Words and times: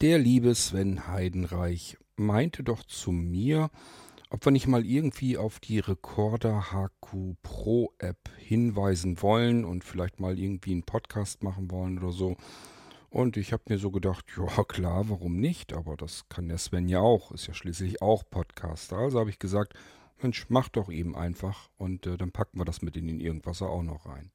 Der 0.00 0.16
liebe 0.16 0.54
Sven 0.54 1.08
Heidenreich 1.08 1.98
meinte 2.14 2.62
doch 2.62 2.84
zu 2.84 3.10
mir, 3.10 3.68
ob 4.30 4.44
wir 4.44 4.52
nicht 4.52 4.68
mal 4.68 4.86
irgendwie 4.86 5.36
auf 5.36 5.58
die 5.58 5.80
Recorder 5.80 6.66
HQ 6.70 7.34
Pro 7.42 7.92
App 7.98 8.30
hinweisen 8.36 9.20
wollen 9.22 9.64
und 9.64 9.82
vielleicht 9.82 10.20
mal 10.20 10.38
irgendwie 10.38 10.70
einen 10.70 10.84
Podcast 10.84 11.42
machen 11.42 11.72
wollen 11.72 11.98
oder 11.98 12.12
so. 12.12 12.36
Und 13.10 13.36
ich 13.36 13.52
habe 13.52 13.64
mir 13.70 13.78
so 13.78 13.90
gedacht, 13.90 14.24
ja 14.36 14.62
klar, 14.62 15.08
warum 15.08 15.40
nicht? 15.40 15.72
Aber 15.72 15.96
das 15.96 16.28
kann 16.28 16.46
der 16.46 16.58
Sven 16.58 16.88
ja 16.88 17.00
auch, 17.00 17.32
ist 17.32 17.48
ja 17.48 17.54
schließlich 17.54 18.00
auch 18.00 18.22
Podcaster. 18.30 18.98
Also 18.98 19.18
habe 19.18 19.30
ich 19.30 19.40
gesagt, 19.40 19.74
Mensch, 20.22 20.46
mach 20.48 20.68
doch 20.68 20.90
eben 20.90 21.16
einfach 21.16 21.70
und 21.76 22.06
äh, 22.06 22.16
dann 22.16 22.30
packen 22.30 22.60
wir 22.60 22.64
das 22.64 22.82
mit 22.82 22.96
in 22.96 23.08
den 23.08 23.18
Irgendwasser 23.18 23.68
auch 23.68 23.82
noch 23.82 24.06
rein. 24.06 24.30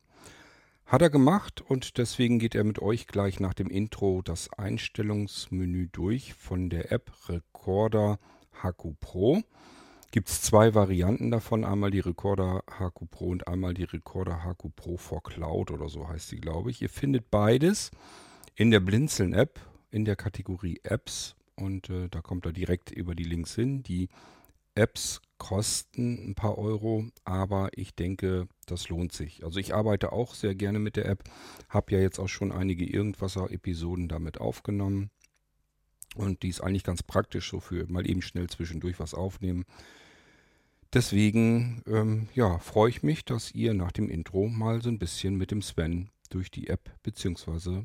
Hat 0.85 1.01
er 1.01 1.09
gemacht 1.09 1.61
und 1.61 1.97
deswegen 1.97 2.39
geht 2.39 2.55
er 2.55 2.63
mit 2.63 2.79
euch 2.79 3.07
gleich 3.07 3.39
nach 3.39 3.53
dem 3.53 3.69
Intro 3.69 4.21
das 4.21 4.51
Einstellungsmenü 4.53 5.87
durch 5.91 6.33
von 6.33 6.69
der 6.69 6.91
App 6.91 7.11
Recorder 7.29 8.19
HQ 8.61 8.99
Pro. 8.99 9.41
Gibt 10.11 10.29
es 10.29 10.41
zwei 10.41 10.75
Varianten 10.75 11.31
davon, 11.31 11.65
einmal 11.65 11.89
die 11.89 12.01
Recorder 12.01 12.63
HQ 12.69 13.09
Pro 13.09 13.29
und 13.29 13.47
einmal 13.47 13.73
die 13.73 13.85
Recorder 13.85 14.43
HQ 14.43 14.75
Pro 14.75 14.97
for 14.97 15.23
Cloud 15.23 15.71
oder 15.71 15.89
so 15.89 16.07
heißt 16.07 16.27
sie, 16.27 16.37
glaube 16.37 16.69
ich. 16.69 16.81
Ihr 16.83 16.89
findet 16.89 17.31
beides 17.31 17.89
in 18.53 18.69
der 18.69 18.79
Blinzeln-App 18.79 19.59
in 19.89 20.05
der 20.05 20.15
Kategorie 20.15 20.79
Apps 20.83 21.35
und 21.55 21.89
äh, 21.89 22.09
da 22.09 22.21
kommt 22.21 22.45
er 22.45 22.51
direkt 22.51 22.91
über 22.91 23.15
die 23.15 23.23
Links 23.23 23.55
hin. 23.55 23.81
Die 23.81 24.09
Apps 24.75 25.21
kosten 25.43 26.29
ein 26.29 26.35
paar 26.35 26.57
Euro, 26.57 27.05
aber 27.25 27.67
ich 27.75 27.93
denke, 27.95 28.47
das 28.65 28.87
lohnt 28.87 29.11
sich. 29.11 29.43
Also 29.43 29.59
ich 29.59 29.75
arbeite 29.75 30.13
auch 30.13 30.35
sehr 30.35 30.55
gerne 30.55 30.79
mit 30.79 30.95
der 30.95 31.05
App, 31.05 31.25
habe 31.67 31.91
ja 31.91 31.99
jetzt 31.99 32.17
auch 32.17 32.29
schon 32.29 32.53
einige 32.53 32.85
Irgendwasser-Episoden 32.85 34.07
damit 34.07 34.39
aufgenommen. 34.39 35.09
Und 36.15 36.43
die 36.43 36.47
ist 36.47 36.61
eigentlich 36.61 36.85
ganz 36.85 37.03
praktisch, 37.03 37.49
so 37.49 37.59
für 37.59 37.85
mal 37.91 38.09
eben 38.09 38.21
schnell 38.21 38.47
zwischendurch 38.47 39.01
was 39.01 39.13
aufnehmen. 39.13 39.65
Deswegen, 40.93 41.83
ähm, 41.87 42.29
ja, 42.33 42.57
freue 42.59 42.91
ich 42.91 43.03
mich, 43.03 43.25
dass 43.25 43.51
ihr 43.51 43.73
nach 43.73 43.91
dem 43.91 44.07
Intro 44.07 44.47
mal 44.47 44.81
so 44.81 44.87
ein 44.87 44.99
bisschen 44.99 45.35
mit 45.35 45.51
dem 45.51 45.61
Sven 45.61 46.09
durch 46.29 46.51
die 46.51 46.67
App 46.67 46.89
bzw. 47.03 47.83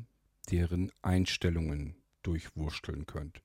deren 0.49 0.93
Einstellungen 1.01 1.95
durchwursteln 2.23 3.05
könnt. 3.05 3.41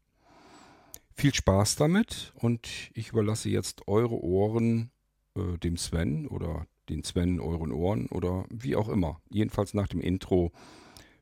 Viel 1.17 1.33
Spaß 1.33 1.77
damit 1.77 2.33
und 2.34 2.69
ich 2.93 3.11
überlasse 3.11 3.48
jetzt 3.48 3.87
eure 3.87 4.23
Ohren 4.23 4.91
äh, 5.37 5.59
dem 5.59 5.77
Sven 5.77 6.27
oder 6.27 6.67
den 6.89 7.03
Sven 7.05 7.41
euren 7.41 7.73
Ohren 7.73 8.07
oder 8.07 8.45
wie 8.51 8.77
auch 8.77 8.89
immer. 8.89 9.20
Jedenfalls 9.31 9.75
nach 9.75 9.89
dem 9.89 10.01
Intro 10.01 10.53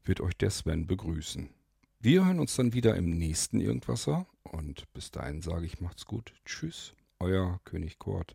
wird 0.03 0.21
euch 0.21 0.37
der 0.37 0.51
Sven 0.51 0.87
begrüßen. 0.87 1.51
Wir 2.01 2.27
hören 2.27 2.41
uns 2.41 2.57
dann 2.57 2.73
wieder 2.73 2.97
im 2.97 3.11
nächsten 3.11 3.61
Irgendwasser 3.61 4.27
und 4.43 4.93
bis 4.93 5.11
dahin 5.11 5.41
sage 5.41 5.67
ich 5.67 5.81
macht's 5.81 6.07
gut. 6.07 6.33
Tschüss, 6.45 6.95
euer 7.21 7.61
König 7.65 7.99
Kurt. 7.99 8.35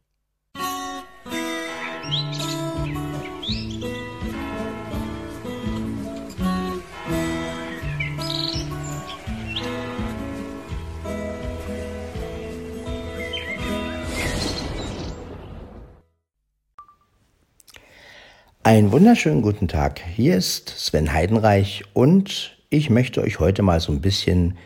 Einen 18.67 18.91
wunderschönen 18.91 19.41
guten 19.43 19.69
Tag. 19.69 20.01
Hier 20.01 20.35
ist 20.35 20.67
Sven 20.67 21.13
Heidenreich 21.13 21.85
und 21.93 22.57
ich 22.69 22.89
möchte 22.89 23.21
euch 23.21 23.39
heute 23.39 23.61
mal 23.61 23.79
so 23.79 23.93
ein 23.93 24.01
bisschen 24.01 24.57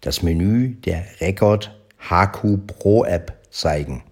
das 0.00 0.24
Menü 0.24 0.70
der 0.70 1.04
Record 1.20 1.72
HQ 2.00 2.66
Pro 2.66 3.04
App 3.04 3.40
zeigen. 3.50 4.02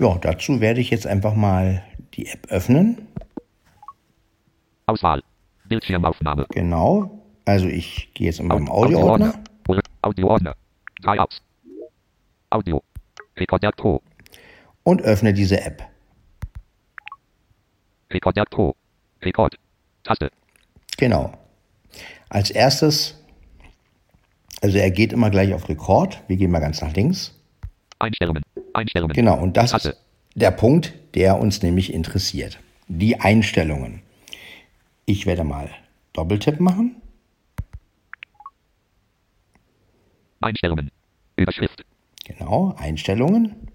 Ja, 0.00 0.18
dazu 0.20 0.60
werde 0.60 0.80
ich 0.80 0.90
jetzt 0.90 1.06
einfach 1.06 1.36
mal 1.36 1.84
die 2.14 2.26
App 2.26 2.48
öffnen. 2.48 3.06
Auswahl. 4.86 5.22
Bildschirmaufnahme. 5.68 6.46
Genau. 6.50 7.22
Also 7.44 7.68
ich 7.68 8.12
gehe 8.14 8.26
jetzt 8.26 8.40
in 8.40 8.48
meinem 8.48 8.68
Audioordner. 8.70 9.34
Audioordner. 10.02 10.56
Audio. 12.50 12.82
Recorder 13.36 13.70
Pro. 13.70 14.02
Und 14.82 15.00
öffne 15.02 15.32
diese 15.32 15.60
App. 15.60 15.93
Recorder 18.10 18.44
Pro. 18.44 18.74
Record. 19.22 19.58
Taste. 20.04 20.30
Genau. 20.96 21.32
Als 22.28 22.50
erstes, 22.50 23.20
also 24.60 24.78
er 24.78 24.90
geht 24.90 25.12
immer 25.12 25.30
gleich 25.30 25.54
auf 25.54 25.68
Rekord. 25.68 26.22
Wir 26.28 26.36
gehen 26.36 26.50
mal 26.50 26.60
ganz 26.60 26.80
nach 26.80 26.92
links. 26.94 27.34
Einstellungen. 27.98 28.42
Einstellungen. 28.72 29.14
Genau, 29.14 29.38
und 29.40 29.56
das 29.56 29.70
Taste. 29.70 29.90
ist 29.90 30.00
der 30.34 30.50
Punkt, 30.50 30.94
der 31.14 31.38
uns 31.38 31.62
nämlich 31.62 31.92
interessiert. 31.92 32.58
Die 32.88 33.20
Einstellungen. 33.20 34.02
Ich 35.06 35.26
werde 35.26 35.44
mal 35.44 35.70
Doppeltipp 36.12 36.60
machen. 36.60 36.96
Einstellungen. 40.40 40.90
Überschrift. 41.36 41.84
Genau, 42.24 42.74
Einstellungen. 42.76 43.68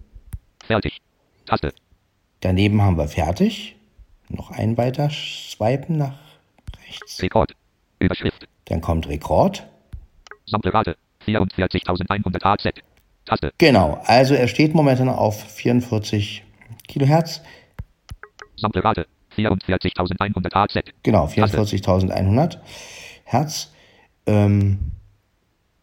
Fertig. 0.63 1.01
Taste. 1.45 1.73
Daneben 2.41 2.81
haben 2.81 2.97
wir 2.97 3.07
fertig. 3.07 3.75
Noch 4.29 4.51
ein 4.51 4.77
weiter 4.77 5.09
swipen 5.09 5.97
nach 5.97 6.17
rechts. 6.87 7.21
Rekord. 7.21 7.55
Überschrift. 7.99 8.47
Dann 8.65 8.81
kommt 8.81 9.07
Rekord. 9.07 9.67
Samplerate. 10.45 10.95
44.100 11.25 12.45
AZ. 12.45 12.73
Taste. 13.25 13.53
Genau, 13.57 14.01
also 14.05 14.33
er 14.33 14.47
steht 14.47 14.73
momentan 14.73 15.09
auf 15.09 15.43
44 15.43 16.43
Kilohertz. 16.87 17.41
Samplerate. 18.55 19.07
44.100 19.35 20.55
AZ. 20.55 20.83
Genau, 21.03 21.25
44.100 21.25 22.57
Hertz. 23.25 23.71
Ähm, 24.25 24.91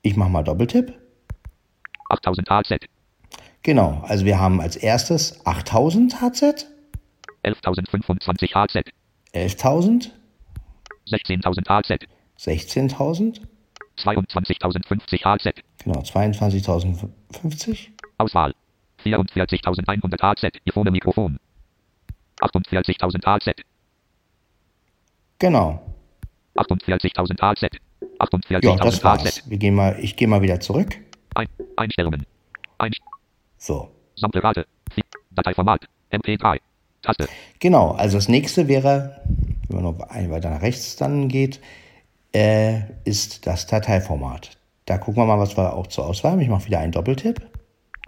ich 0.03 0.17
mache 0.17 0.31
mal 0.31 0.43
Doppeltipp. 0.43 0.93
8.000 2.11 2.51
AZ. 2.51 2.81
Genau, 3.63 4.05
also 4.07 4.25
wir 4.25 4.39
haben 4.39 4.61
als 4.61 4.77
erstes 4.77 5.45
8000 5.45 6.21
HZ, 6.21 6.67
11.025 7.47 8.55
AZ. 8.57 8.77
11.000, 9.33 10.11
16.000 11.09 11.71
AZ. 11.71 11.91
16.000, 12.39 13.41
22.050 13.97 15.25
AZ. 15.27 15.55
genau, 15.83 16.01
22.050, 16.01 17.89
Auswahl. 18.19 18.55
44.100 19.05 20.23
AZ. 20.23 20.43
Ihr 20.65 20.73
vorne 20.73 20.91
Mikrofon. 20.91 21.39
48.000 22.41 23.25
AZ. 23.27 23.51
genau. 25.39 25.83
48.000 26.57 27.41
AZ. 27.43 27.61
Ja, 27.63 27.69
das 28.19 29.03
48.000 29.03 29.05
AZ. 29.05 29.43
Wir 29.51 29.59
gehen 29.59 29.75
mal, 29.75 29.97
ich 30.01 30.17
gehe 30.17 30.27
mal 30.27 30.43
wieder 30.43 30.59
zurück. 30.61 30.97
Ein, 31.35 31.47
Einstellungen. 31.77 32.25
Ein, 32.79 32.93
So, 33.59 33.91
Samplerate. 34.17 34.67
Dateiformat. 35.31 35.87
MP3. 36.11 36.59
Taste. 37.07 37.29
genau, 37.61 37.93
also 37.93 38.19
das 38.19 38.29
nächste 38.29 38.69
wäre, 38.69 39.21
wenn 39.69 39.83
man 39.83 39.85
noch 39.85 40.09
ein 40.09 40.31
weiter 40.31 40.51
nach 40.51 40.63
rechts 40.63 40.97
dann 40.97 41.29
geht, 41.29 41.61
äh, 42.35 42.81
ist 43.05 43.47
das 43.47 43.67
Dateiformat. 43.67 44.59
Da 44.85 44.99
gucken 44.99 45.23
wir 45.23 45.27
mal, 45.27 45.39
was 45.39 45.57
wir 45.57 45.73
auch 45.73 45.87
zur 45.87 46.07
Auswahl 46.07 46.33
haben. 46.33 46.41
Ich 46.41 46.49
mache 46.49 46.67
wieder 46.67 46.81
einen 46.81 46.93
Doppeltipp. 46.93 47.41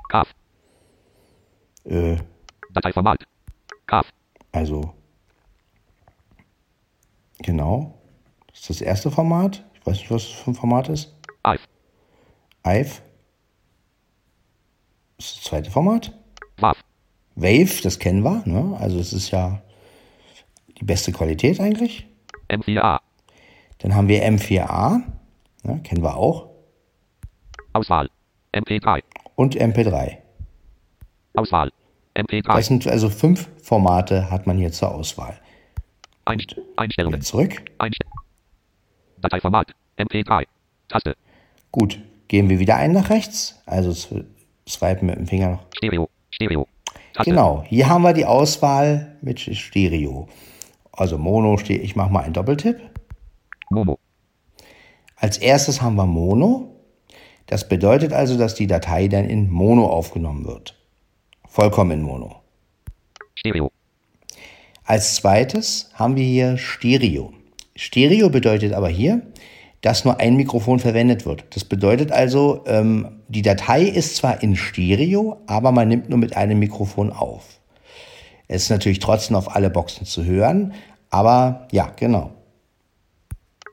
CAF. 0.09 0.35
Äh, 1.85 2.17
Dateiformat. 2.73 3.25
CAF. 3.87 4.07
Also, 4.53 4.93
genau. 7.39 7.95
Das 8.49 8.61
ist 8.61 8.71
das 8.71 8.81
erste 8.81 9.11
Format. 9.11 9.65
Ich 9.75 9.87
weiß 9.87 9.99
nicht, 9.99 10.11
was 10.11 10.25
das 10.25 10.33
für 10.33 10.51
ein 10.51 10.55
Format 10.55 10.89
ist. 10.89 11.15
AIF. 11.43 11.63
IVE. 12.67 13.03
Das 15.17 15.27
ist 15.27 15.37
das 15.37 15.45
zweite 15.45 15.71
Format. 15.71 16.18
WAV. 17.41 17.43
Wave, 17.43 17.83
das 17.83 17.99
kennen 17.99 18.23
wir. 18.23 18.43
Ne? 18.47 18.77
Also, 18.81 18.99
es 18.99 19.13
ist 19.13 19.31
ja 19.31 19.63
die 20.81 20.85
beste 20.85 21.13
Qualität 21.13 21.61
eigentlich. 21.61 22.07
M4A. 22.49 22.99
Dann 23.79 23.95
haben 23.95 24.09
wir 24.09 24.23
M4A. 24.25 25.03
Ne? 25.63 25.81
Kennen 25.83 26.03
wir 26.03 26.17
auch. 26.17 26.49
Auswahl. 27.73 28.09
MP3. 28.55 29.03
Und 29.37 29.57
MP3. 29.57 30.17
Auswahl. 31.35 31.71
MP3. 32.15 32.55
Das 32.57 32.67
sind 32.67 32.87
also 32.89 33.09
fünf 33.11 33.49
Formate, 33.63 34.31
hat 34.31 34.47
man 34.47 34.57
hier 34.59 34.73
zur 34.73 34.93
Auswahl. 34.93 35.39
Ein, 36.25 36.43
Einstellungen. 36.77 37.21
Zurück. 37.23 37.63
Einst 37.79 37.99
Dateiformat. 39.21 39.73
MP3. 39.99 40.45
Taste. 40.89 41.17
Gut, 41.71 42.01
gehen 42.29 42.49
wir 42.49 42.59
wieder 42.59 42.77
ein 42.77 42.93
nach 42.93 43.11
rechts. 43.11 43.61
Also 43.67 43.91
sw- 43.91 44.25
swipen 44.69 45.07
mit 45.07 45.17
dem 45.17 45.27
Finger 45.27 45.51
noch. 45.51 45.67
Stereo. 45.77 46.09
Stereo. 46.31 46.67
Taste. 47.19 47.31
Genau, 47.33 47.65
hier 47.67 47.89
haben 47.89 48.03
wir 48.03 48.13
die 48.13 48.27
Auswahl 48.27 49.17
mit 49.23 49.41
Stereo. 49.41 50.29
Also 50.93 51.19
Mono, 51.19 51.59
ich 51.67 51.97
mache 51.97 52.13
mal 52.13 52.21
einen 52.21 52.33
Doppeltipp. 52.33 52.79
Momo. 53.71 53.99
Als 55.17 55.37
erstes 55.39 55.83
haben 55.83 55.97
wir 55.97 56.07
Mono. 56.07 56.77
Das 57.47 57.69
bedeutet 57.69 58.13
also, 58.13 58.39
dass 58.39 58.55
die 58.55 58.69
Datei 58.69 59.09
dann 59.09 59.25
in 59.25 59.51
Mono 59.51 59.89
aufgenommen 59.89 60.47
wird. 60.47 60.79
Vollkommen 61.49 61.91
in 61.91 62.03
Mono. 62.03 62.37
Stereo. 63.35 63.73
Als 64.85 65.17
zweites 65.17 65.91
haben 65.95 66.15
wir 66.15 66.25
hier 66.25 66.57
Stereo. 66.57 67.33
Stereo 67.75 68.31
bedeutet 68.31 68.75
aber 68.75 68.89
hier, 68.89 69.23
dass 69.89 70.05
nur 70.05 70.21
ein 70.21 70.37
Mikrofon 70.37 70.81
verwendet 70.81 71.25
wird. 71.25 71.45
Das 71.57 71.65
bedeutet 71.65 72.13
also, 72.13 72.63
ähm, 72.67 73.23
die 73.29 73.41
Datei 73.41 73.85
ist 73.85 74.17
zwar 74.17 74.43
in 74.43 74.55
Stereo, 74.55 75.39
aber 75.47 75.73
man 75.73 75.89
nimmt 75.89 76.11
nur 76.11 76.19
mit 76.19 76.37
einem 76.37 76.59
Mikrofon 76.59 77.11
auf. 77.11 77.59
Es 78.49 78.65
ist 78.65 78.69
natürlich 78.69 78.99
trotzdem 78.99 79.35
auf 79.35 79.57
alle 79.57 79.71
Boxen 79.71 80.05
zu 80.05 80.27
hören, 80.27 80.75
aber 81.09 81.69
ja, 81.73 81.91
genau. 81.97 82.33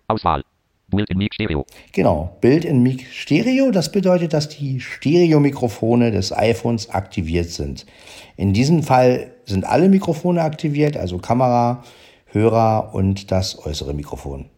Auswahl. 0.08 0.42
Build 0.88 1.10
in 1.10 1.18
Mic 1.18 1.34
Stereo. 1.34 1.66
Genau, 1.92 2.38
Bild 2.40 2.64
in 2.64 2.82
Mic 2.82 3.06
Stereo, 3.12 3.72
das 3.72 3.92
bedeutet, 3.92 4.32
dass 4.32 4.48
die 4.48 4.80
Stereo-Mikrofone 4.80 6.12
des 6.12 6.32
iPhones 6.32 6.92
aktiviert 6.92 7.50
sind. 7.50 7.86
In 8.38 8.54
diesem 8.54 8.84
Fall 8.84 9.34
sind 9.44 9.66
alle 9.66 9.90
Mikrofone 9.90 10.44
aktiviert, 10.44 10.96
also 10.96 11.18
Kamera, 11.18 11.84
Hörer 12.28 12.92
und 12.94 13.32
das 13.34 13.66
äußere 13.66 13.94
Mikrofon. 13.94 14.50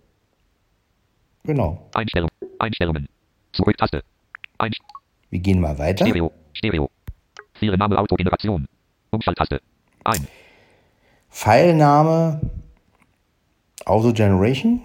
Genau. 1.47 1.89
Einstellung. 1.93 2.29
Einstellungen. 2.59 3.07
Zurück-Taste. 3.53 4.03
Einst 4.57 4.81
Wir 5.29 5.39
gehen 5.39 5.61
mal 5.61 5.79
weiter. 5.79 6.05
Stereo. 6.05 6.31
Stereo. 6.53 6.89
Name 7.61 7.97
Autogeneration. 7.97 8.67
Umschalttaste. 9.11 9.61
Ein. 10.03 10.27
Pfeilname 11.29 12.41
Auto 13.85 14.11
Generation. 14.11 14.81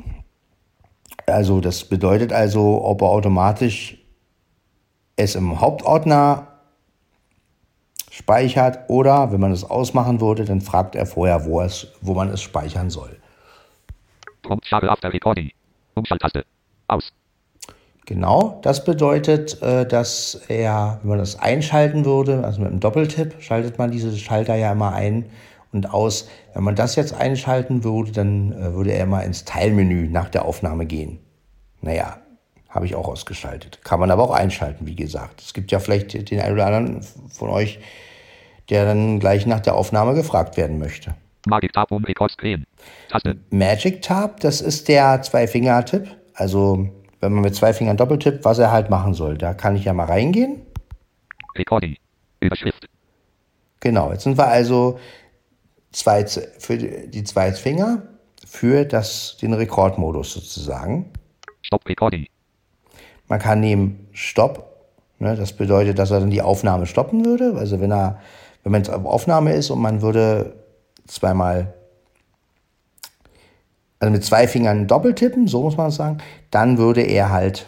Also 1.27 1.61
das 1.61 1.85
bedeutet 1.85 2.33
also, 2.33 2.85
ob 2.85 3.03
er 3.03 3.09
automatisch 3.09 3.99
es 5.17 5.35
im 5.35 5.61
Hauptordner 5.61 6.47
speichert 8.11 8.89
oder 8.89 9.33
wenn 9.33 9.41
man 9.41 9.51
es 9.51 9.65
ausmachen 9.65 10.21
würde, 10.21 10.45
dann 10.45 10.61
fragt 10.61 10.95
er 10.95 11.07
vorher, 11.07 11.45
wo, 11.45 11.61
es, 11.61 11.89
wo 12.01 12.15
man 12.15 12.29
es 12.29 12.41
speichern 12.41 12.89
soll. 12.89 13.21
Prompt 14.43 14.73
after 14.73 15.13
recording. 15.13 15.51
Umschalttaste. 15.95 16.45
Aus. 16.93 17.13
Genau, 18.05 18.59
das 18.63 18.85
bedeutet, 18.85 19.63
äh, 19.63 19.87
dass 19.87 20.43
er, 20.49 20.99
wenn 21.03 21.11
man 21.11 21.19
das 21.19 21.39
einschalten 21.39 22.05
würde, 22.05 22.45
also 22.45 22.61
mit 22.61 22.71
einem 22.71 22.81
Doppeltipp, 22.81 23.37
schaltet 23.41 23.79
man 23.79 23.91
diese 23.91 24.17
Schalter 24.17 24.57
ja 24.57 24.73
immer 24.73 24.93
ein 24.93 25.27
und 25.73 25.95
aus. 25.95 26.29
Wenn 26.53 26.65
man 26.65 26.75
das 26.75 26.97
jetzt 26.97 27.15
einschalten 27.15 27.85
würde, 27.85 28.13
dann 28.13 28.53
äh, 28.53 28.75
würde 28.75 28.93
er 28.93 29.07
mal 29.07 29.21
ins 29.21 29.45
Teilmenü 29.45 30.09
nach 30.09 30.29
der 30.29 30.45
Aufnahme 30.45 30.85
gehen. 30.85 31.21
Naja, 31.81 32.19
habe 32.69 32.87
ich 32.87 32.95
auch 32.95 33.09
ausgeschaltet. 33.09 33.81
Kann 33.85 34.01
man 34.01 34.11
aber 34.11 34.25
auch 34.25 34.33
einschalten, 34.33 34.87
wie 34.87 34.97
gesagt. 34.97 35.41
Es 35.41 35.55
gibt 35.55 35.71
ja 35.71 35.79
vielleicht 35.79 36.31
den 36.31 36.41
einen 36.41 36.55
oder 36.55 36.67
anderen 36.67 37.03
von 37.03 37.51
euch, 37.51 37.79
der 38.69 38.85
dann 38.85 39.21
gleich 39.21 39.47
nach 39.47 39.61
der 39.61 39.75
Aufnahme 39.75 40.15
gefragt 40.15 40.57
werden 40.57 40.79
möchte. 40.79 41.15
Magic 41.47 41.73
Tab 41.73 41.91
um 41.91 42.05
Record 42.05 42.33
Screen. 42.33 42.65
Taste. 43.11 43.37
Magic 43.51 44.03
Tab, 44.03 44.41
das 44.41 44.61
ist 44.61 44.89
der 44.89 45.23
Zwei-Finger-Tipp. 45.23 46.17
Also, 46.35 46.89
wenn 47.21 47.33
man 47.33 47.43
mit 47.43 47.55
zwei 47.55 47.73
Fingern 47.73 47.97
doppeltippt, 47.97 48.45
was 48.45 48.59
er 48.59 48.73
halt 48.73 48.91
machen 48.91 49.15
soll. 49.15 49.39
Da 49.39 49.55
kann 49.55 49.77
ich 49.77 49.85
ja 49.85 49.93
mal 49.93 50.07
reingehen. 50.07 50.63
Recording. 51.57 51.97
Überschrift. 52.41 52.89
Genau, 53.81 54.13
jetzt 54.13 54.25
sind 54.25 54.39
wir 54.39 54.49
also 54.49 54.99
zwei, 55.91 56.25
für 56.27 56.77
die 56.77 57.25
zwei 57.25 57.53
Finger 57.53 58.03
für 58.47 58.85
das, 58.85 59.37
den 59.41 59.55
Rekordmodus 59.55 60.33
sozusagen. 60.33 61.11
Stop 61.63 61.89
Recording. 61.89 62.27
Man 63.29 63.39
kann 63.39 63.61
nehmen 63.61 64.09
Stopp. 64.13 64.69
Ne, 65.19 65.37
das 65.37 65.53
bedeutet, 65.53 65.99
dass 65.99 66.11
er 66.11 66.21
dann 66.21 66.31
die 66.31 66.43
Aufnahme 66.43 66.87
stoppen 66.87 67.25
würde. 67.25 67.55
Also 67.57 67.81
wenn 67.81 67.93
er, 67.93 68.21
wenn 68.63 68.73
man 68.73 68.83
jetzt 68.83 68.91
auf 68.91 69.05
Aufnahme 69.05 69.55
ist 69.55 69.71
und 69.71 69.81
man 69.81 70.03
würde 70.03 70.55
zweimal, 71.07 71.73
also 74.03 74.11
mit 74.11 74.25
zwei 74.25 74.49
Fingern 74.49 74.89
doppeltippen, 74.89 75.47
so 75.47 75.63
muss 75.63 75.77
man 75.77 75.93
sagen, 75.93 76.19
dann 76.51 76.77
würde 76.77 77.03
er 77.03 77.31
halt 77.31 77.67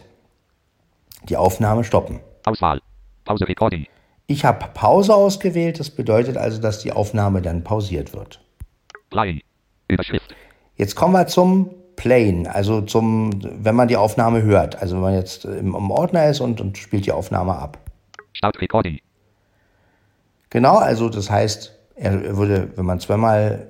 die 1.28 1.36
Aufnahme 1.36 1.84
stoppen. 1.84 2.18
Auswahl. 2.44 2.80
Pause 3.24 3.46
Recording. 3.46 3.86
Ich 4.26 4.44
habe 4.44 4.66
Pause 4.74 5.14
ausgewählt. 5.14 5.78
Das 5.78 5.90
bedeutet 5.90 6.36
also, 6.36 6.60
dass 6.60 6.80
die 6.80 6.90
Aufnahme 6.90 7.40
dann 7.40 7.62
pausiert 7.62 8.12
wird. 8.14 8.40
Play. 9.10 9.42
Überschrift. 9.86 10.34
Jetzt 10.74 10.96
kommen 10.96 11.12
wir 11.12 11.28
zum 11.28 11.70
Playen, 11.94 12.48
also 12.48 12.80
zum, 12.80 13.30
wenn 13.62 13.76
man 13.76 13.86
die 13.86 13.96
Aufnahme 13.96 14.42
hört. 14.42 14.82
Also 14.82 14.96
wenn 14.96 15.02
man 15.02 15.14
jetzt 15.14 15.44
im, 15.44 15.72
im 15.76 15.90
Ordner 15.92 16.28
ist 16.28 16.40
und, 16.40 16.60
und 16.60 16.76
spielt 16.78 17.06
die 17.06 17.12
Aufnahme 17.12 17.54
ab. 17.56 17.78
Start 18.32 18.60
Recording. 18.60 18.98
Genau, 20.50 20.78
also 20.78 21.08
das 21.08 21.30
heißt, 21.30 21.78
er 21.94 22.36
würde, 22.36 22.72
wenn 22.74 22.86
man 22.86 22.98
zweimal 22.98 23.68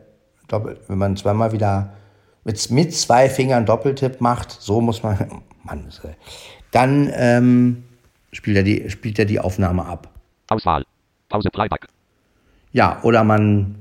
doppelt, 0.49 0.81
wenn 0.89 0.97
man 0.97 1.15
zweimal 1.19 1.53
wieder 1.53 1.93
mit, 2.45 2.71
mit 2.71 2.95
zwei 2.95 3.29
Fingern 3.29 3.67
Doppeltipp 3.67 4.21
macht, 4.21 4.51
so 4.51 4.81
muss 4.81 5.03
man, 5.03 5.17
Mann, 5.65 5.87
dann 6.71 7.11
ähm, 7.15 7.85
spielt, 8.33 8.57
er 8.57 8.63
die, 8.63 8.91
spielt 8.91 9.19
er 9.19 9.25
die 9.25 9.41
Aufnahme 9.41 9.85
ab. 9.85 10.11
Auswahl. 10.49 10.85
Pause 11.29 11.51
Playback. 11.51 11.89
Ja, 12.73 13.01
oder 13.03 13.25
man 13.25 13.75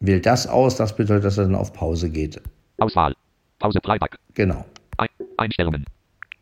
wählt 0.00 0.26
das 0.26 0.46
aus, 0.46 0.76
das 0.76 0.96
bedeutet, 0.96 1.24
dass 1.24 1.38
er 1.38 1.44
dann 1.44 1.54
auf 1.54 1.72
Pause 1.72 2.10
geht. 2.10 2.40
Auswahl. 2.78 3.14
Pause 3.58 3.80
Playback. 3.80 4.16
Genau. 4.34 4.64
Ein 4.96 5.08
Einstellungen. 5.36 5.84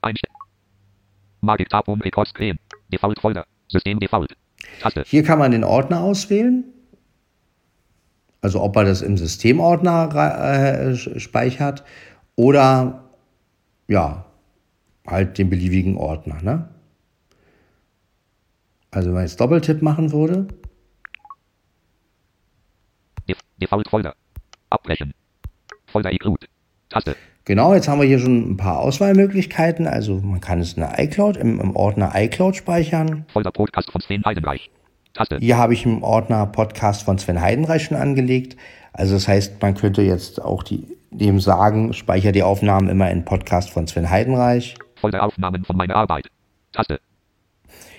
Einstell 0.01 0.31
Magic 1.41 1.69
Tab 1.69 1.89
um 1.89 2.01
Record 2.01 2.29
Screen. 2.29 2.59
Default 2.93 3.21
Folder. 3.21 3.47
System 3.69 3.99
Default. 3.99 4.35
Taste. 4.81 5.05
Hier 5.07 5.23
kann 5.23 5.39
man 5.39 5.53
den 5.53 5.65
Ordner 5.65 6.01
auswählen. 6.01 6.65
Also 8.41 8.63
ob 8.63 8.77
er 8.77 8.85
das 8.85 9.03
im 9.03 9.17
Systemordner 9.17 10.15
äh, 10.15 10.97
speichert 10.97 11.85
oder 12.37 13.05
ja, 13.89 14.27
halt 15.07 15.39
den 15.39 15.51
beliebigen 15.51 15.97
Ordner. 15.97 16.43
Ne? 16.43 16.69
Also 18.91 19.09
wenn 19.09 19.15
man 19.15 19.23
jetzt 19.25 19.41
Doppeltipp 19.41 19.83
machen 19.83 20.13
würde. 20.13 20.49
Default 23.61 23.89
Folder. 23.89 24.15
Abbrechen. 24.71 25.15
Folder 25.87 26.13
include. 26.13 26.47
Taste. 26.91 27.17
Genau, 27.45 27.75
jetzt 27.75 27.89
haben 27.89 28.01
wir 28.01 28.07
hier 28.07 28.19
schon 28.19 28.53
ein 28.53 28.57
paar 28.57 28.79
Auswahlmöglichkeiten. 28.79 29.87
Also 29.87 30.21
man 30.21 30.41
kann 30.41 30.61
es 30.61 30.75
in 30.75 30.81
der 30.81 30.99
iCloud, 30.99 31.37
im, 31.37 31.61
im 31.61 31.75
Ordner 31.75 32.13
iCloud 32.15 32.57
speichern. 32.57 33.25
Folder 33.33 33.51
Podcast 33.51 33.91
von 33.91 34.01
Sven 34.01 34.25
Heidenreich. 34.25 34.71
Taste. 35.19 35.39
Hier 35.41 35.59
habe 35.59 35.75
ich 35.75 35.85
im 35.85 36.05
Ordner 36.05 36.47
Podcast 36.47 37.03
von 37.03 37.19
Sven 37.19 37.41
Heidenreich 37.41 37.83
schon 37.83 37.97
angelegt. 37.97 38.57
Also 38.93 39.15
das 39.15 39.27
heißt, 39.27 39.61
man 39.61 39.75
könnte 39.75 40.03
jetzt 40.03 40.41
auch 40.41 40.63
die, 40.63 40.87
dem 41.11 41.41
sagen, 41.41 41.93
speicher 41.93 42.31
die 42.31 42.45
Aufnahmen 42.45 42.89
immer 42.89 43.11
in 43.11 43.25
Podcast 43.25 43.71
von 43.71 43.89
Sven 43.89 44.11
Heidenreich. 44.11 44.77
Folder 45.01 45.25
Aufnahmen 45.25 45.65
von 45.65 45.77
meiner 45.77 45.97
Arbeit. 45.97 46.29
Taste. 46.73 47.01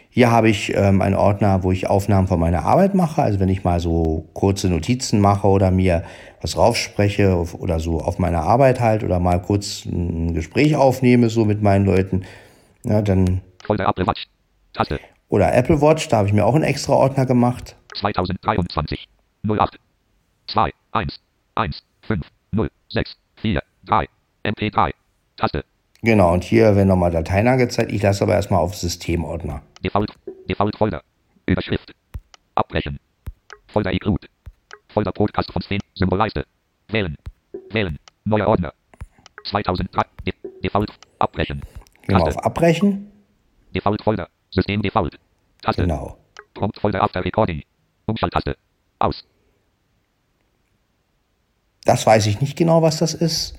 Hier 0.10 0.32
habe 0.32 0.50
ich 0.50 0.74
ähm, 0.74 1.02
einen 1.02 1.16
Ordner, 1.16 1.62
wo 1.64 1.74
ich 1.74 1.88
Aufnahmen 1.88 2.28
von 2.28 2.40
meiner 2.40 2.64
Arbeit 2.64 2.96
mache. 2.96 3.22
Also 3.22 3.42
wenn 3.42 3.50
ich 3.50 3.66
mal 3.66 3.82
so 3.82 4.30
kurze 4.34 4.70
Notizen 4.70 5.20
mache 5.20 5.48
oder 5.48 5.72
mir 5.72 6.04
was 6.42 6.56
raufspreche 6.56 7.36
oder 7.36 7.82
so 7.82 8.00
auf 8.00 8.18
meiner 8.18 8.44
Arbeit 8.44 8.80
halt 8.80 9.04
oder 9.04 9.20
mal 9.20 9.42
kurz 9.42 9.84
ein 9.84 10.34
Gespräch 10.34 10.78
aufnehme 10.78 11.30
so 11.30 11.44
mit 11.44 11.62
meinen 11.62 11.86
Leuten, 11.86 12.24
ja, 12.86 13.02
dann. 13.02 13.42
Folder. 13.66 13.94
Taste. 14.74 15.00
Oder 15.30 15.54
Apple 15.54 15.80
Watch, 15.82 16.08
da 16.10 16.18
habe 16.18 16.28
ich 16.28 16.34
mir 16.34 16.46
auch 16.46 16.56
einen 16.56 16.64
extra 16.64 16.94
Ordner 16.94 17.26
gemacht. 17.26 17.76
2023 17.96 19.08
08 19.48 19.80
2 20.48 20.72
1 20.92 21.20
1 21.56 21.84
5 22.02 22.26
0 22.52 22.72
6 22.90 23.16
4 23.42 23.64
3 23.86 24.08
MP3 24.44 24.92
Taste. 25.38 25.64
Genau, 26.02 26.34
und 26.34 26.44
hier 26.44 26.76
werden 26.76 26.88
nochmal 26.88 27.12
Dateien 27.12 27.48
angezeigt. 27.48 27.92
Ich 27.92 28.02
lasse 28.02 28.24
aber 28.24 28.34
erstmal 28.34 28.60
auf 28.60 28.76
Systemordner. 28.76 29.62
Default, 29.84 30.12
Default 30.50 30.76
Folder. 30.78 31.04
Überschrift. 31.46 31.94
Abbrechen. 32.56 33.00
Folder 33.68 33.92
include. 33.92 34.28
Folder 34.90 35.12
Podcast 35.12 35.52
von 35.52 35.62
Sven. 35.62 35.80
Symbolleiste. 35.94 36.46
Wählen. 36.88 37.16
Wählen. 37.72 38.00
Neuer 38.26 38.48
Ordner. 38.48 38.74
2003. 39.46 40.02
De 40.26 40.34
Default. 40.64 40.92
Abbrechen. 41.20 41.62
Wir 42.08 42.20
auf 42.20 42.38
Abbrechen. 42.38 43.12
Default 43.76 44.02
Folder. 44.02 44.30
System 44.52 44.82
Default. 44.82 45.18
Taste. 45.62 45.82
Genau. 45.82 46.18
Prompt 46.54 46.80
Folder 46.80 47.02
after 47.02 47.24
Recording. 47.24 47.64
Umschalttaste. 48.06 48.58
Aus. 49.00 49.26
Das 51.86 52.06
weiß 52.06 52.28
ich 52.28 52.42
nicht 52.42 52.58
genau, 52.58 52.82
was 52.82 52.98
das 52.98 53.14
ist. 53.14 53.58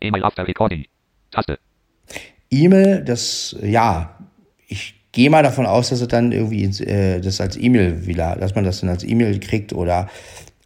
E-Mail 0.00 0.24
after 0.24 0.46
Recording. 0.46 0.86
Taste. 1.30 1.58
E-Mail, 2.50 3.04
das, 3.04 3.56
ja, 3.62 4.18
ich 4.66 4.94
gehe 5.12 5.30
mal 5.30 5.42
davon 5.42 5.66
aus, 5.66 5.90
dass 5.90 6.00
es 6.00 6.08
dann 6.08 6.32
irgendwie 6.32 6.64
äh, 6.84 7.20
das 7.20 7.40
als 7.40 7.56
E-Mail 7.56 8.06
wieder, 8.06 8.36
dass 8.36 8.54
man 8.54 8.64
das 8.64 8.80
dann 8.80 8.90
als 8.90 9.04
E-Mail 9.04 9.38
kriegt 9.40 9.72
oder, 9.72 10.08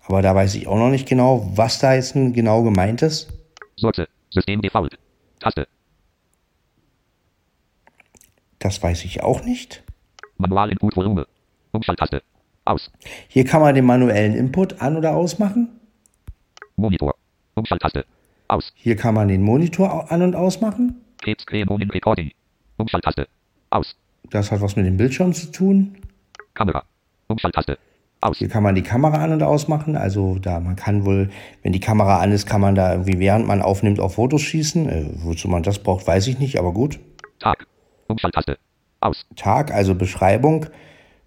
aber 0.06 0.22
da 0.22 0.34
weiß 0.34 0.54
ich 0.54 0.66
auch 0.66 0.76
noch 0.76 0.90
nicht 0.90 1.08
genau, 1.08 1.50
was 1.54 1.78
da 1.78 1.94
jetzt 1.94 2.14
genau 2.14 2.62
gemeint 2.62 3.02
ist. 3.02 3.28
Source. 3.76 4.02
System 4.30 4.62
Default. 4.62 4.96
Taste. 5.40 5.66
Das 8.62 8.80
weiß 8.80 9.04
ich 9.04 9.24
auch 9.24 9.42
nicht. 9.44 9.82
Manual 10.38 10.70
Input 10.70 10.96
Volume. 10.96 11.26
Umschalttaste. 11.72 12.22
Aus. 12.64 12.92
Hier 13.26 13.44
kann 13.44 13.60
man 13.60 13.74
den 13.74 13.84
manuellen 13.84 14.36
Input 14.36 14.80
an- 14.80 14.96
oder 14.96 15.16
ausmachen. 15.16 15.68
Monitor. 16.76 17.16
Umschalttaste. 17.54 18.04
Aus. 18.46 18.72
Hier 18.76 18.94
kann 18.94 19.14
man 19.14 19.26
den 19.26 19.42
Monitor 19.42 20.12
an- 20.12 20.22
und 20.22 20.36
ausmachen. 20.36 21.00
Recording. 21.26 22.30
Umschalttaste. 22.76 23.26
Aus. 23.70 23.96
Das 24.30 24.52
hat 24.52 24.60
was 24.60 24.76
mit 24.76 24.86
dem 24.86 24.96
Bildschirm 24.96 25.32
zu 25.32 25.50
tun. 25.50 25.96
Kamera. 26.54 26.84
Umschalttaste. 27.26 27.78
Aus. 28.20 28.38
Hier 28.38 28.48
kann 28.48 28.62
man 28.62 28.76
die 28.76 28.82
Kamera 28.82 29.24
an- 29.24 29.32
und 29.32 29.42
ausmachen. 29.42 29.96
Also 29.96 30.38
da 30.38 30.60
man 30.60 30.76
kann 30.76 31.04
wohl, 31.04 31.30
wenn 31.64 31.72
die 31.72 31.80
Kamera 31.80 32.20
an 32.20 32.30
ist, 32.30 32.46
kann 32.46 32.60
man 32.60 32.76
da 32.76 32.92
irgendwie 32.92 33.18
während 33.18 33.44
man 33.44 33.60
aufnimmt 33.60 33.98
auch 33.98 34.12
Fotos 34.12 34.42
schießen. 34.42 34.88
Äh, 34.88 35.04
wozu 35.24 35.48
man 35.48 35.64
das 35.64 35.80
braucht, 35.80 36.06
weiß 36.06 36.28
ich 36.28 36.38
nicht, 36.38 36.60
aber 36.60 36.72
gut. 36.72 37.00
Tag. 37.40 37.66
Umschalttaste. 38.12 38.58
Aus. 39.00 39.26
Tag, 39.36 39.72
also 39.72 39.94
Beschreibung. 39.94 40.66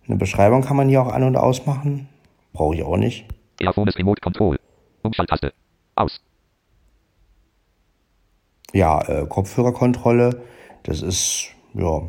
Eine 0.08 0.18
Beschreibung 0.18 0.62
kann 0.62 0.78
man 0.78 0.88
hier 0.88 1.02
auch 1.02 1.12
an- 1.12 1.24
und 1.24 1.36
ausmachen. 1.36 2.08
Brauche 2.54 2.76
ich 2.76 2.84
auch 2.84 2.98
nicht. 2.98 3.26
Earphones 3.60 3.98
Remote 3.98 4.22
Control. 4.22 4.58
Umschalttaste. 5.02 5.54
Aus. 5.96 6.22
Ja, 8.74 9.02
äh, 9.08 9.26
Kopfhörerkontrolle, 9.28 10.42
das 10.84 11.02
ist 11.02 11.50
ja 11.74 12.02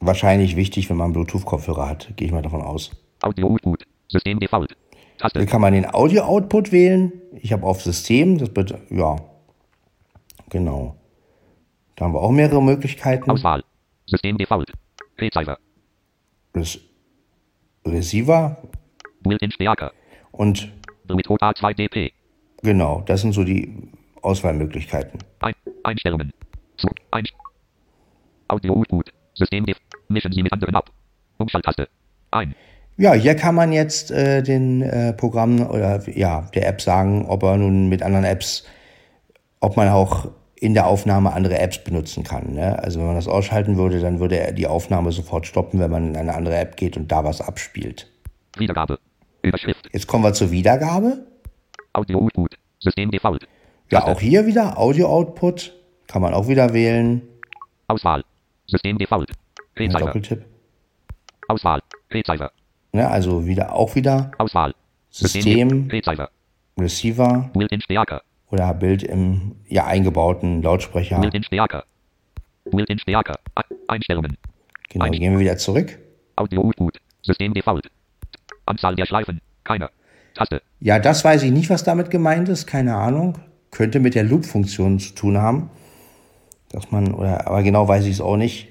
wahrscheinlich 0.00 0.56
wichtig, 0.56 0.88
wenn 0.88 0.96
man 0.96 1.12
Bluetooth-Kopfhörer 1.12 1.88
hat, 1.88 2.12
gehe 2.16 2.26
ich 2.26 2.32
mal 2.32 2.42
davon 2.42 2.62
aus. 2.62 2.90
Audio 3.22 3.48
Output. 3.48 3.86
System 4.08 4.40
Default. 4.40 4.70
Hier 4.70 4.98
Taste. 5.18 5.46
kann 5.46 5.60
man 5.60 5.74
den 5.74 5.86
Audio-Output 5.86 6.72
wählen. 6.72 7.12
Ich 7.36 7.52
habe 7.52 7.66
auf 7.66 7.82
System, 7.82 8.38
das 8.38 8.56
wird, 8.56 8.74
ja, 8.90 9.16
genau. 10.48 10.96
Da 12.00 12.06
haben 12.06 12.14
wir 12.14 12.22
auch 12.22 12.30
mehrere 12.30 12.62
Möglichkeiten. 12.62 13.30
Auswahl. 13.30 13.62
System 14.06 14.38
Default. 14.38 14.72
Drehzeiger. 15.18 15.58
Das 16.54 16.78
Receiver 17.86 18.56
Built-in 19.22 19.50
Stärker. 19.50 19.92
und 20.32 20.72
Bluetooth 21.06 21.42
A2 21.42 21.74
DP. 21.74 22.12
genau, 22.62 23.02
das 23.04 23.20
sind 23.20 23.34
so 23.34 23.44
die 23.44 23.90
Auswahlmöglichkeiten. 24.22 25.20
Ein 25.40 25.52
Einstellungen. 25.84 26.32
Zu. 26.78 26.88
Ein 27.10 27.24
Audio 28.48 28.76
Output. 28.76 29.12
System. 29.34 29.66
Mischen 30.08 30.32
Sie 30.32 30.42
mit 30.42 30.54
anderen 30.54 30.76
ab. 30.76 30.90
Umschalttaste. 31.36 31.86
Ein. 32.30 32.54
Ja, 32.96 33.12
hier 33.12 33.34
kann 33.34 33.54
man 33.54 33.72
jetzt 33.72 34.10
äh, 34.10 34.42
den 34.42 34.80
äh, 34.80 35.12
Programmen 35.12 35.66
oder 35.66 36.08
ja, 36.08 36.48
der 36.54 36.66
App 36.66 36.80
sagen, 36.80 37.26
ob 37.26 37.42
er 37.42 37.58
nun 37.58 37.90
mit 37.90 38.02
anderen 38.02 38.24
Apps, 38.24 38.66
ob 39.60 39.76
man 39.76 39.90
auch 39.90 40.30
in 40.60 40.74
der 40.74 40.86
Aufnahme 40.86 41.32
andere 41.32 41.58
Apps 41.58 41.82
benutzen 41.82 42.22
kann. 42.22 42.52
Ne? 42.52 42.78
Also 42.78 43.00
wenn 43.00 43.06
man 43.06 43.16
das 43.16 43.28
ausschalten 43.28 43.76
würde, 43.76 44.00
dann 44.00 44.20
würde 44.20 44.38
er 44.38 44.52
die 44.52 44.66
Aufnahme 44.66 45.10
sofort 45.10 45.46
stoppen, 45.46 45.80
wenn 45.80 45.90
man 45.90 46.08
in 46.10 46.16
eine 46.16 46.34
andere 46.34 46.56
App 46.56 46.76
geht 46.76 46.96
und 46.96 47.10
da 47.10 47.24
was 47.24 47.40
abspielt. 47.40 48.10
Wiedergabe. 48.58 48.98
Überschrift. 49.42 49.88
Jetzt 49.92 50.06
kommen 50.06 50.22
wir 50.22 50.34
zur 50.34 50.50
Wiedergabe. 50.50 51.26
Audio 51.94 52.18
Output. 52.18 52.58
System 52.78 53.10
Default. 53.10 53.48
Ja, 53.90 54.04
auch 54.04 54.20
hier 54.20 54.46
wieder 54.46 54.78
Audio-Output. 54.78 55.72
Kann 56.06 56.22
man 56.22 56.34
auch 56.34 56.46
wieder 56.46 56.72
wählen. 56.72 57.22
Auswahl. 57.88 58.22
System 58.66 58.98
Default. 58.98 59.32
Doppeltipp. 59.76 60.44
Auswahl. 61.48 61.80
Drehzeiger. 62.10 62.52
Ne? 62.92 63.08
Also 63.08 63.46
wieder 63.46 63.74
auch 63.74 63.94
wieder 63.94 64.30
Auswahl. 64.38 64.74
System. 65.10 65.88
Drehzeiger. 65.88 66.30
Receiver 66.78 67.50
Built-in 67.54 67.80
Stärker. 67.80 68.22
Oder 68.50 68.72
Bild 68.74 69.02
im 69.02 69.56
ja, 69.68 69.86
eingebauten 69.86 70.62
Lautsprecher. 70.62 71.20
Stärker. 71.42 71.84
A- 73.54 73.62
Einstellungen. 73.88 74.36
Genau, 74.88 75.06
gehen 75.10 75.32
wir 75.32 75.38
wieder 75.40 75.56
zurück. 75.56 75.98
Audio 76.36 76.62
Output. 76.62 76.98
System 77.22 77.54
Default. 77.54 77.90
Anzahl 78.66 78.94
der 78.96 79.06
Schleifen. 79.06 79.40
Keine. 79.64 79.90
Taste. 80.34 80.62
Ja, 80.80 80.98
das 80.98 81.24
weiß 81.24 81.42
ich 81.42 81.50
nicht, 81.50 81.70
was 81.70 81.84
damit 81.84 82.10
gemeint 82.10 82.48
ist, 82.48 82.66
keine 82.66 82.94
Ahnung. 82.96 83.38
Könnte 83.70 84.00
mit 84.00 84.14
der 84.14 84.24
Loop-Funktion 84.24 84.98
zu 84.98 85.14
tun 85.14 85.38
haben. 85.38 85.70
Dass 86.70 86.90
man, 86.90 87.12
oder, 87.14 87.46
aber 87.46 87.62
genau 87.62 87.86
weiß 87.88 88.04
ich 88.04 88.12
es 88.12 88.20
auch 88.20 88.36
nicht. 88.36 88.68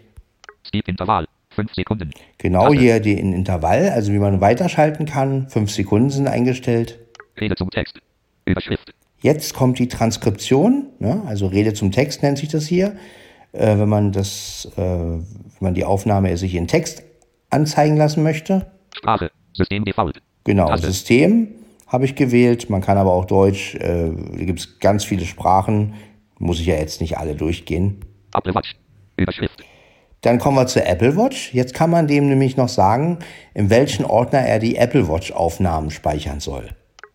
Skip 0.65 0.87
Intervall. 0.87 1.25
5 1.51 1.73
Sekunden. 1.73 2.11
Genau 2.37 2.67
Taste. 2.67 2.79
hier 2.79 2.99
den 2.99 3.33
Intervall, 3.33 3.89
also 3.89 4.13
wie 4.13 4.19
man 4.19 4.39
weiterschalten 4.39 5.05
kann. 5.05 5.49
Fünf 5.49 5.71
Sekunden 5.71 6.09
sind 6.09 6.27
eingestellt. 6.27 6.99
Rede 7.39 7.55
zum 7.55 7.69
Text. 7.69 7.99
Überschrift. 8.45 8.93
Jetzt 9.21 9.53
kommt 9.53 9.79
die 9.79 9.87
Transkription, 9.87 10.87
ne? 10.99 11.21
also 11.25 11.47
Rede 11.47 11.73
zum 11.73 11.91
Text 11.91 12.23
nennt 12.23 12.37
sich 12.37 12.49
das 12.49 12.65
hier. 12.65 12.95
Äh, 13.51 13.77
wenn 13.79 13.89
man 13.89 14.11
das, 14.11 14.71
äh, 14.77 14.79
wenn 14.79 15.25
man 15.59 15.73
die 15.73 15.83
Aufnahme 15.83 16.35
sich 16.37 16.55
in 16.55 16.67
Text 16.67 17.03
anzeigen 17.49 17.97
lassen 17.97 18.23
möchte. 18.23 18.71
Sprache. 18.95 19.31
System 19.53 19.83
Default. 19.83 20.21
Genau, 20.43 20.67
Taste. 20.67 20.87
System 20.87 21.49
habe 21.87 22.05
ich 22.05 22.15
gewählt. 22.15 22.69
Man 22.69 22.81
kann 22.81 22.97
aber 22.97 23.11
auch 23.11 23.25
Deutsch, 23.25 23.75
äh, 23.75 24.11
da 24.11 24.45
gibt 24.45 24.59
es 24.59 24.79
ganz 24.79 25.03
viele 25.03 25.25
Sprachen. 25.25 25.95
Muss 26.37 26.59
ich 26.59 26.67
ja 26.67 26.75
jetzt 26.75 27.01
nicht 27.01 27.17
alle 27.17 27.35
durchgehen. 27.35 28.05
Apple 28.33 28.53
Watch. 28.53 28.75
Überschrift. 29.17 29.63
Dann 30.21 30.37
kommen 30.37 30.57
wir 30.57 30.67
zur 30.67 30.85
Apple 30.85 31.17
Watch. 31.17 31.53
Jetzt 31.53 31.73
kann 31.73 31.89
man 31.89 32.07
dem 32.07 32.29
nämlich 32.29 32.57
noch 32.57 32.69
sagen, 32.69 33.19
in 33.53 33.69
welchen 33.69 34.05
Ordner 34.05 34.39
er 34.39 34.59
die 34.59 34.75
Apple 34.75 35.09
Watch 35.09 35.31
Aufnahmen 35.31 35.91
speichern 35.91 36.39
soll. 36.39 36.69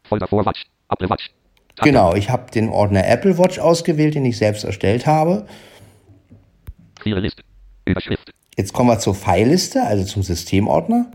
Folder 0.04 0.26
vor 0.26 0.44
Watch. 0.44 0.64
Apple 0.90 1.08
Watch. 1.08 1.30
Taste. 1.76 1.90
Genau, 1.90 2.14
ich 2.14 2.30
habe 2.30 2.50
den 2.50 2.68
Ordner 2.68 3.06
Apple 3.06 3.36
Watch 3.38 3.58
ausgewählt, 3.58 4.14
den 4.14 4.24
ich 4.24 4.38
selbst 4.38 4.64
erstellt 4.64 5.06
habe. 5.06 5.46
Überschrift. 7.84 8.32
Jetzt 8.56 8.72
kommen 8.72 8.88
wir 8.88 8.98
zur 8.98 9.14
Fileliste, 9.14 9.82
also 9.82 10.04
zum 10.04 10.22
Systemordner. 10.22 11.10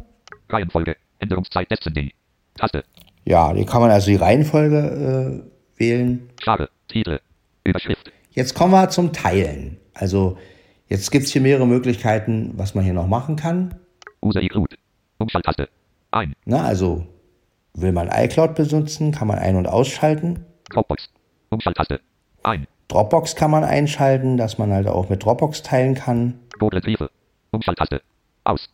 Reihenfolge. 0.50 0.98
Änderungszeit 1.20 1.72
Destiny. 1.72 2.14
Taste. 2.56 2.84
Ja, 3.26 3.54
hier 3.54 3.66
kann 3.66 3.82
man 3.82 3.92
also 3.92 4.10
die 4.10 4.18
Reihenfolge 4.18 5.44
äh, 5.78 5.80
wählen. 5.80 6.30
Schade. 6.44 6.70
Titel. 6.88 7.20
Überschrift. 7.64 8.12
Jetzt 8.32 8.56
kommen 8.56 8.74
wir 8.74 8.90
zum 8.90 9.14
Teilen. 9.14 9.78
Also 9.94 10.38
jetzt 10.88 11.12
gibt 11.12 11.26
es 11.26 11.32
hier 11.32 11.42
mehrere 11.42 11.68
Möglichkeiten, 11.68 12.52
was 12.56 12.76
man 12.76 12.84
hier 12.84 12.94
noch 12.94 13.08
machen 13.08 13.36
kann. 13.36 13.76
User 14.22 14.42
iCloud. 14.42 14.76
Umschalttaste. 15.18 15.70
Ein. 16.12 16.34
Na, 16.46 16.64
also 16.64 17.06
will 17.74 17.92
man 17.92 18.10
iCloud 18.12 18.56
benutzen, 18.56 19.12
kann 19.12 19.28
man 19.28 19.40
ein- 19.40 19.56
und 19.56 19.68
ausschalten. 19.68 20.46
Dropbox. 20.70 21.10
Umschalttaste. 21.50 22.02
Ein. 22.44 22.68
Dropbox 22.88 23.36
kann 23.36 23.52
man 23.52 23.64
einschalten, 23.64 24.38
dass 24.38 24.58
man 24.58 24.72
halt 24.72 24.88
auch 24.88 25.10
mit 25.10 25.24
Dropbox 25.24 25.64
teilen 25.64 25.96
kann. 25.96 26.40
Google 26.60 26.82
Briefe. 26.82 27.10
Umschalttaste. 27.52 28.02
Aus. 28.44 28.70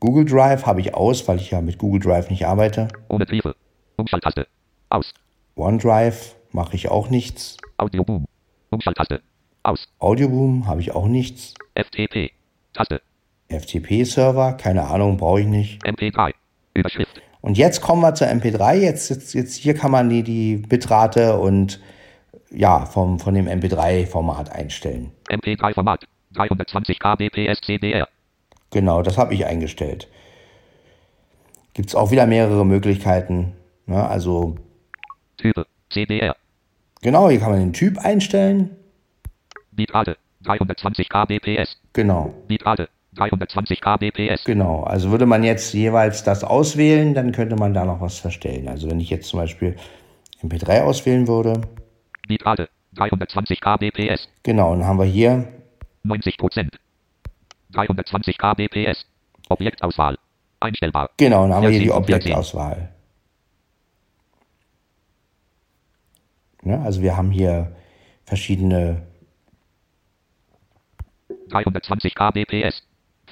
Google 0.00 0.24
Drive 0.24 0.66
habe 0.66 0.80
ich 0.80 0.94
aus, 0.94 1.26
weil 1.28 1.36
ich 1.36 1.50
ja 1.50 1.60
mit 1.60 1.78
Google 1.78 2.00
Drive 2.00 2.30
nicht 2.30 2.46
arbeite. 2.46 2.88
Ohne 3.08 3.26
Briefe. 3.26 3.54
Umschalttaste. 3.96 4.46
Aus. 4.88 5.12
OneDrive 5.56 6.36
mache 6.52 6.74
ich 6.74 6.88
auch 6.88 7.10
nichts. 7.10 7.58
Audio 7.76 8.02
Boom. 8.02 8.26
Umschalttaste. 8.70 9.20
Aus. 9.62 9.88
Audioboom 9.98 10.66
habe 10.66 10.80
ich 10.80 10.92
auch 10.92 11.06
nichts. 11.06 11.54
FTP. 11.74 12.32
Taste. 12.72 13.02
FTP-Server, 13.48 14.54
keine 14.54 14.84
Ahnung, 14.84 15.16
brauche 15.16 15.40
ich 15.40 15.46
nicht. 15.46 15.84
MP3. 15.84 16.32
Überschrift. 16.74 17.20
Und 17.40 17.56
jetzt 17.56 17.80
kommen 17.80 18.02
wir 18.02 18.14
zur 18.14 18.28
MP3. 18.28 18.74
Jetzt, 18.74 19.10
jetzt, 19.10 19.34
jetzt 19.34 19.54
hier 19.54 19.74
kann 19.74 19.90
man 19.90 20.08
die, 20.08 20.22
die 20.22 20.56
Bitrate 20.56 21.38
und 21.38 21.80
ja, 22.50 22.84
vom, 22.84 23.18
von 23.18 23.34
dem 23.34 23.46
MP3-Format 23.46 24.52
einstellen. 24.52 25.12
MP3-Format. 25.28 26.04
320 26.34 26.98
kbps 26.98 27.60
CDR. 27.60 28.08
Genau, 28.70 29.02
das 29.02 29.18
habe 29.18 29.34
ich 29.34 29.46
eingestellt. 29.46 30.08
Gibt 31.74 31.88
es 31.88 31.94
auch 31.94 32.10
wieder 32.10 32.26
mehrere 32.26 32.64
Möglichkeiten. 32.64 33.52
Ne? 33.86 34.06
Also, 34.08 34.56
Type. 35.38 35.66
CDR. 35.90 36.36
genau, 37.02 37.30
hier 37.30 37.40
kann 37.40 37.50
man 37.50 37.60
den 37.60 37.72
Typ 37.72 37.98
einstellen. 37.98 38.76
Bitrate. 39.72 40.16
320 40.44 41.08
kbps. 41.08 41.78
Genau, 41.92 42.32
Bitrate. 42.46 42.88
320 43.16 43.80
kbps. 43.80 44.44
genau. 44.44 44.84
Also 44.84 45.10
würde 45.10 45.26
man 45.26 45.42
jetzt 45.42 45.74
jeweils 45.74 46.22
das 46.22 46.44
auswählen, 46.44 47.14
dann 47.14 47.32
könnte 47.32 47.56
man 47.56 47.74
da 47.74 47.84
noch 47.84 48.00
was 48.00 48.18
verstellen. 48.18 48.68
Also 48.68 48.88
wenn 48.90 49.00
ich 49.00 49.10
jetzt 49.10 49.28
zum 49.28 49.40
Beispiel 49.40 49.76
MP3 50.42 50.82
auswählen 50.82 51.26
würde, 51.26 51.60
Bitrate. 52.28 52.68
320 52.94 53.60
kbps. 53.60 54.28
genau, 54.42 54.74
dann 54.74 54.84
haben 54.84 54.98
wir 54.98 55.06
hier 55.06 55.46
90 56.02 56.38
Prozent. 56.38 56.78
320 57.72 58.36
kbps. 58.38 59.06
Objektauswahl. 59.48 60.18
Einstellbar. 60.60 61.10
Genau, 61.16 61.42
dann 61.42 61.54
haben 61.54 61.62
wir 61.62 61.70
hier 61.70 61.80
die 61.80 61.86
14 61.86 61.94
von 61.94 62.04
14. 62.04 62.32
Objektauswahl. 62.32 62.88
Ne, 66.62 66.80
also 66.80 67.00
wir 67.00 67.16
haben 67.16 67.30
hier 67.30 67.72
verschiedene, 68.24 69.02
320 71.48 72.14
kbps. 72.14 72.82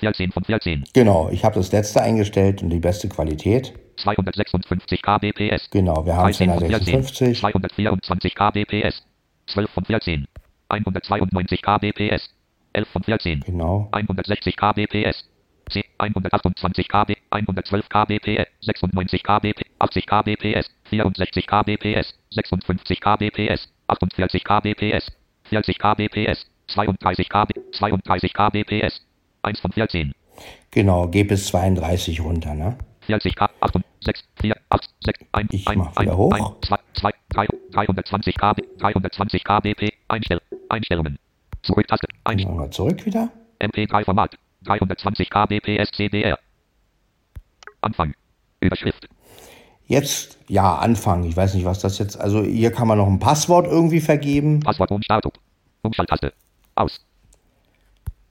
14 0.00 0.32
von 0.32 0.44
14. 0.44 0.84
genau, 0.92 1.28
ich 1.30 1.44
habe 1.44 1.56
das 1.56 1.72
letzte 1.72 2.02
eingestellt 2.02 2.62
und 2.62 2.70
die 2.70 2.80
beste 2.80 3.08
Qualität. 3.08 3.72
256 3.96 5.02
kbps. 5.02 5.70
Genau, 5.70 6.06
wir 6.06 6.16
haben 6.16 6.26
13 6.26 6.50
von 6.50 6.58
14. 6.60 6.78
256, 6.78 7.40
224 7.40 8.34
kbps. 8.34 9.02
12 9.48 9.70
von 9.70 9.84
14. 9.84 10.26
192 10.68 11.62
kbps. 11.62 12.30
11 12.72 12.88
von 12.88 13.02
14. 13.02 13.40
Genau. 13.40 13.88
160 13.92 14.56
kbps. 14.56 15.24
C 15.70 15.84
128 15.98 16.88
kb, 16.88 17.16
112 17.30 17.88
kbps, 17.88 18.46
96 18.60 19.22
kbps, 19.22 19.68
80 19.78 20.06
kbps, 20.06 20.70
64 20.84 21.46
kbps, 21.46 22.14
56 22.30 23.00
kbps, 23.00 23.68
48 23.86 24.44
kbps, 24.44 25.12
40 25.50 25.78
kbps, 25.78 26.46
32 26.68 27.28
kb, 27.28 27.52
32 27.72 28.32
kbps. 28.32 29.00
1 29.42 29.60
von 29.60 29.72
14. 29.72 30.12
Genau, 30.70 31.08
geh 31.08 31.24
bis 31.24 31.46
32 31.46 32.20
runter, 32.20 32.54
ne? 32.54 32.76
40 33.02 33.34
K, 33.34 33.48
8, 33.60 33.74
6, 34.00 34.24
4, 34.40 34.56
8, 34.68 34.90
6, 35.04 35.18
1, 35.32 35.48
Ich 35.52 35.66
1, 35.66 35.78
mach 35.78 35.92
wieder 35.92 36.12
1, 36.12 36.16
hoch. 36.16 36.32
1, 36.32 36.44
2, 36.62 36.76
2, 37.00 37.12
3, 37.30 37.46
320 37.72 38.36
KB, 38.36 38.62
320 38.78 39.44
kbp, 39.44 39.92
Einstell, 40.08 40.40
Einstellungen. 40.68 41.18
Zurücktaste, 41.62 42.06
Einstellungen. 42.24 42.70
Zurück 42.70 43.04
wieder. 43.06 43.30
MP3-Format. 43.60 44.36
320 44.64 45.30
kbps 45.30 45.90
CDR. 45.92 46.38
Anfang. 47.80 48.14
Überschrift. 48.60 49.08
Jetzt, 49.86 50.38
ja, 50.48 50.76
Anfang. 50.76 51.24
Ich 51.24 51.36
weiß 51.36 51.54
nicht, 51.54 51.64
was 51.64 51.80
das 51.80 51.98
jetzt. 51.98 52.20
Also 52.20 52.42
hier 52.42 52.72
kann 52.72 52.88
man 52.88 52.98
noch 52.98 53.06
ein 53.06 53.18
Passwort 53.18 53.66
irgendwie 53.66 54.00
vergeben. 54.00 54.60
Passwort 54.60 54.90
und 54.90 55.04
Startup. 55.04 55.32
Umschalttaste. 55.82 56.32
Aus. 56.74 57.00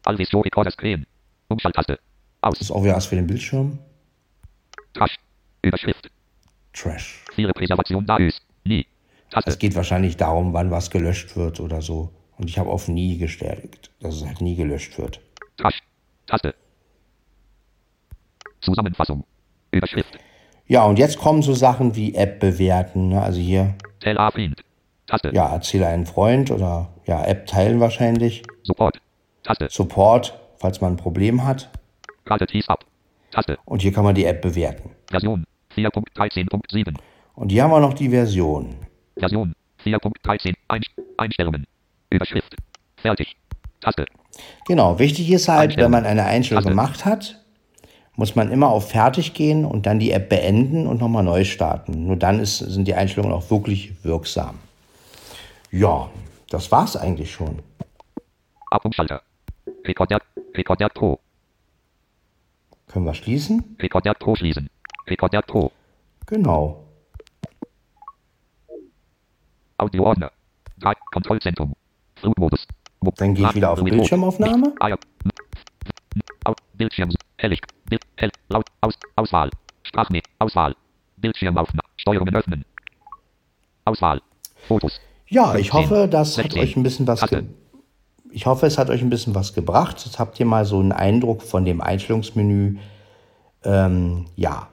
Alvis 0.03 0.29
Show 0.29 0.41
Recorder 0.41 0.71
Screen. 0.71 1.05
Umschalttaste. 1.49 1.99
Das 2.41 2.53
Aus. 2.53 2.61
ist 2.61 2.71
auch 2.71 2.83
wieder 2.83 2.99
für 3.01 3.15
den 3.15 3.27
Bildschirm. 3.27 3.79
Trash. 4.93 5.15
Überschrift. 5.61 6.09
Trash. 6.73 7.23
Viele 7.33 7.51
Präservation 7.53 8.05
da 8.05 8.17
ist. 8.17 8.41
Nie. 8.63 8.85
Es 9.29 9.33
Taste. 9.43 9.57
geht 9.57 9.75
wahrscheinlich 9.75 10.15
darum, 10.17 10.53
wann 10.53 10.71
was 10.71 10.89
gelöscht 10.89 11.35
wird 11.35 11.59
oder 11.59 11.81
so. 11.81 12.11
Und 12.37 12.49
ich 12.49 12.59
habe 12.59 12.69
auf 12.69 12.87
nie 12.87 13.17
gestellt, 13.17 13.91
dass 13.99 14.15
es 14.15 14.25
halt 14.25 14.41
nie 14.41 14.55
gelöscht 14.55 14.97
wird. 14.97 15.19
Trash. 15.57 15.79
Taste. 16.27 16.53
Zusammenfassung. 18.61 19.25
Überschrift. 19.71 20.17
Ja, 20.67 20.83
und 20.83 20.99
jetzt 20.99 21.17
kommen 21.17 21.41
so 21.41 21.53
Sachen 21.53 21.95
wie 21.95 22.13
App 22.15 22.39
bewerten. 22.39 23.09
Ne? 23.09 23.21
Also 23.21 23.39
hier, 23.39 23.75
Tell 23.99 24.17
a 24.17 24.29
Friend. 24.31 24.61
Taste. 25.07 25.31
ja, 25.33 25.47
erzähle 25.53 25.87
einen 25.87 26.05
Freund 26.05 26.51
oder 26.51 26.89
ja, 27.05 27.23
App 27.23 27.47
teilen 27.47 27.79
wahrscheinlich. 27.79 28.43
Support. 28.63 28.99
Taste. 29.47 29.67
Support, 29.69 30.37
falls 30.57 30.81
man 30.81 30.93
ein 30.93 30.97
Problem 30.97 31.45
hat. 31.45 31.69
Ab. 32.25 32.85
Taste. 33.31 33.57
Und 33.65 33.81
hier 33.81 33.93
kann 33.93 34.03
man 34.03 34.13
die 34.13 34.25
App 34.25 34.41
bewerten. 34.41 34.91
Version 35.09 35.45
4.13.7. 35.73 36.93
Und 37.35 37.49
hier 37.49 37.63
haben 37.63 37.71
wir 37.71 37.79
noch 37.79 37.93
die 37.93 38.09
Version. 38.09 38.75
Version 39.15 39.53
4.13. 39.85 40.53
Einst 40.67 40.89
Einstellungen. 41.17 41.65
Überschrift. 42.09 42.55
Fertig. 42.97 43.37
Taste. 43.79 44.05
Genau, 44.65 44.99
wichtig 44.99 45.31
ist 45.31 45.47
halt, 45.47 45.77
wenn 45.77 45.91
man 45.91 46.05
eine 46.05 46.25
Einstellung 46.25 46.63
Taste. 46.63 46.71
gemacht 46.71 47.05
hat, 47.05 47.41
muss 48.15 48.35
man 48.35 48.51
immer 48.51 48.69
auf 48.69 48.89
Fertig 48.89 49.33
gehen 49.33 49.63
und 49.63 49.85
dann 49.85 49.99
die 49.99 50.11
App 50.11 50.27
beenden 50.27 50.87
und 50.87 50.99
nochmal 50.99 51.23
neu 51.23 51.45
starten. 51.45 52.07
Nur 52.07 52.17
dann 52.17 52.39
ist, 52.39 52.57
sind 52.57 52.85
die 52.85 52.95
Einstellungen 52.95 53.33
auch 53.33 53.49
wirklich 53.49 54.03
wirksam. 54.03 54.59
Ja, 55.71 56.09
das 56.49 56.71
war's 56.71 56.97
eigentlich 56.97 57.31
schon. 57.31 57.59
Abumschalter. 58.71 59.21
Rekorder. 59.87 60.21
Rekorder 60.55 60.89
Pro. 60.89 61.19
Können 62.87 63.05
wir 63.05 63.13
schließen? 63.13 63.75
Rekorder 63.81 64.13
Pro 64.13 64.35
schließen. 64.35 64.69
Rekorder 65.07 65.41
Pro. 65.41 65.71
Genau. 66.25 66.83
Audioordner. 69.77 70.31
Kontrollzentrum. 71.11 71.73
Flugmodus. 72.15 72.67
Mo- 73.01 73.13
Dann 73.17 73.35
gehe 73.35 73.47
ich 73.47 73.55
wieder 73.55 73.71
auf. 73.71 73.83
Bildschirmaufnahme. 73.83 74.73
Ah, 74.79 74.95
Bildschirm. 76.73 77.09
Hellig. 77.37 77.61
Bild. 77.85 78.01
Hell. 78.17 78.31
Laut. 78.49 78.65
Aus. 78.81 78.95
Auswahl. 79.15 79.49
Sprachme. 79.83 80.21
Auswahl. 80.39 80.75
Bildschirmaufnahme. 81.17 81.81
Steuerungen 81.97 82.35
öffnen. 82.35 82.65
Auswahl. 83.85 84.21
Fotos. 84.67 84.99
Ja, 85.27 85.55
ich 85.55 85.71
15, 85.71 85.73
hoffe, 85.73 86.07
das 86.09 86.37
hat 86.37 86.45
16. 86.53 86.61
euch 86.61 86.75
ein 86.77 86.83
bisschen 86.83 87.07
was. 87.07 87.19
Taste. 87.19 87.45
Ich 88.31 88.45
hoffe, 88.45 88.65
es 88.65 88.77
hat 88.77 88.89
euch 88.89 89.01
ein 89.01 89.09
bisschen 89.09 89.35
was 89.35 89.53
gebracht. 89.53 90.03
Jetzt 90.05 90.19
habt 90.19 90.39
ihr 90.39 90.45
mal 90.45 90.65
so 90.65 90.79
einen 90.79 90.91
Eindruck 90.91 91.41
von 91.41 91.65
dem 91.65 91.81
Einstellungsmenü. 91.81 92.77
Ähm, 93.63 94.25
ja. 94.35 94.67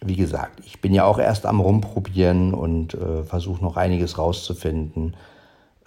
Wie 0.00 0.16
gesagt, 0.16 0.60
ich 0.66 0.80
bin 0.80 0.92
ja 0.92 1.04
auch 1.04 1.18
erst 1.18 1.46
am 1.46 1.60
Rumprobieren 1.60 2.52
und 2.52 2.94
äh, 2.94 3.22
versuche 3.24 3.62
noch 3.62 3.76
einiges 3.76 4.18
rauszufinden. 4.18 5.16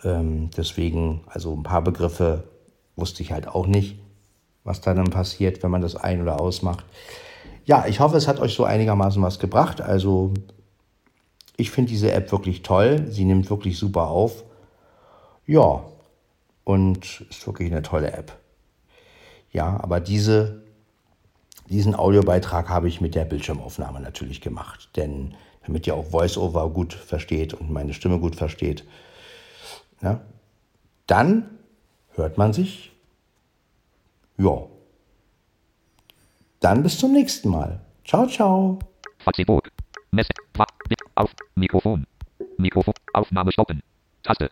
Ähm, 0.03 0.49
deswegen, 0.55 1.21
also 1.27 1.53
ein 1.53 1.63
paar 1.63 1.81
Begriffe 1.83 2.45
wusste 2.95 3.21
ich 3.21 3.31
halt 3.31 3.47
auch 3.47 3.67
nicht, 3.67 3.99
was 4.63 4.81
da 4.81 4.93
dann 4.93 5.09
passiert, 5.11 5.61
wenn 5.61 5.71
man 5.71 5.81
das 5.81 5.95
ein- 5.95 6.21
oder 6.21 6.41
ausmacht. 6.41 6.85
Ja, 7.65 7.85
ich 7.85 7.99
hoffe, 7.99 8.17
es 8.17 8.27
hat 8.27 8.39
euch 8.39 8.55
so 8.55 8.63
einigermaßen 8.63 9.21
was 9.21 9.39
gebracht. 9.39 9.81
Also 9.81 10.33
ich 11.57 11.69
finde 11.69 11.89
diese 11.89 12.11
App 12.11 12.31
wirklich 12.31 12.61
toll. 12.63 13.05
Sie 13.09 13.25
nimmt 13.25 13.49
wirklich 13.49 13.77
super 13.77 14.07
auf. 14.07 14.43
Ja, 15.47 15.85
und 16.65 17.21
ist 17.21 17.47
wirklich 17.47 17.71
eine 17.71 17.81
tolle 17.81 18.11
App. 18.11 18.37
Ja, 19.51 19.79
aber 19.81 20.01
diese, 20.01 20.61
diesen 21.69 21.95
Audiobeitrag 21.95 22.67
habe 22.67 22.89
ich 22.89 22.99
mit 22.99 23.15
der 23.15 23.23
Bildschirmaufnahme 23.23 24.01
natürlich 24.01 24.41
gemacht. 24.41 24.89
Denn 24.97 25.35
damit 25.65 25.87
ihr 25.87 25.95
auch 25.95 26.11
VoiceOver 26.11 26.69
gut 26.69 26.93
versteht 26.93 27.53
und 27.53 27.71
meine 27.71 27.93
Stimme 27.93 28.19
gut 28.19 28.35
versteht, 28.35 28.85
ja, 30.01 30.19
dann 31.07 31.49
hört 32.15 32.37
man 32.37 32.51
sich. 32.51 32.91
Ja. 34.37 34.65
Dann 36.59 36.83
bis 36.83 36.99
zum 36.99 37.13
nächsten 37.13 37.49
Mal. 37.49 37.79
Ciao, 38.03 38.27
ciao. 38.27 38.79
Auf. 41.15 41.33
Mikrofon. 41.55 42.05
Mikrofon. 42.57 42.93
Aufnahme 43.13 43.51
stoppen. 43.51 43.81
Taste. 44.23 44.51